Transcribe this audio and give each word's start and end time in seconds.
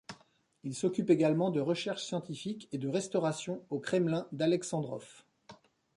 Il 0.63 0.73
s'occupe 0.73 1.11
également 1.11 1.51
de 1.51 1.59
recherche 1.61 2.03
scientifique 2.03 2.67
et 2.71 2.79
de 2.79 2.89
restauration 2.89 3.61
au 3.69 3.77
Kremlin 3.77 4.25
d'Alexandrov. 4.31 5.21